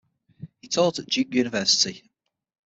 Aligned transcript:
He 0.61 0.67
taught 0.67 0.97
at 0.97 1.05
Duke 1.05 1.31
University. 1.35 2.01